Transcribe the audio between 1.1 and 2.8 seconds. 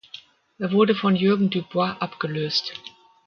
Jürgen Dubois abgelöst.